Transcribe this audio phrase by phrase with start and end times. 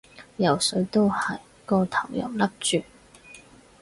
[0.37, 2.81] 游水都係，個頭又笠住